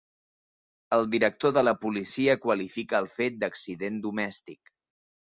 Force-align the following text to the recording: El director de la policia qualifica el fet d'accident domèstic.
El 0.95 1.03
director 1.15 1.53
de 1.57 1.63
la 1.67 1.73
policia 1.83 2.37
qualifica 2.45 3.03
el 3.05 3.09
fet 3.19 3.37
d'accident 3.45 4.01
domèstic. 4.07 4.73